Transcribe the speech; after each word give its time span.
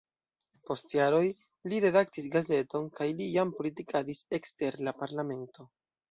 Post 0.67 0.93
jaroj 0.93 1.25
li 1.73 1.81
redaktis 1.83 2.27
gazeton 2.35 2.87
kaj 2.99 3.07
li 3.19 3.27
jam 3.33 3.51
politikadis 3.59 4.23
ekster 4.39 4.79
la 4.89 4.95
parlamento. 5.03 5.67